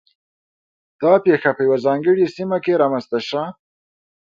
دا 1.01 1.13
پېښه 1.25 1.49
په 1.55 1.61
یوه 1.67 1.77
ځانګړې 1.85 2.25
سیمه 2.35 2.57
کې 2.63 2.79
رامنځته 2.81 3.19
شوه 3.27 3.45